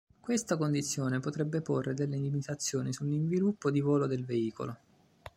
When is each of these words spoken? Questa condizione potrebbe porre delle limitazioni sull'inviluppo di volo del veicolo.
Questa 0.19 0.57
condizione 0.57 1.19
potrebbe 1.19 1.61
porre 1.61 1.93
delle 1.93 2.17
limitazioni 2.17 2.91
sull'inviluppo 2.91 3.69
di 3.69 3.81
volo 3.81 4.07
del 4.07 4.25
veicolo. 4.25 4.77